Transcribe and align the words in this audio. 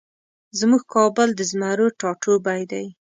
زمونږ 0.59 0.83
کابل 0.93 1.29
د 1.35 1.41
زمرو 1.49 1.87
ټاټوبی 1.99 2.61
دی 2.71 2.85